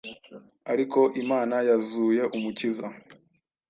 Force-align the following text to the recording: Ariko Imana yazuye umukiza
Ariko 0.71 0.99
Imana 1.21 1.55
yazuye 1.69 2.23
umukiza 2.37 2.87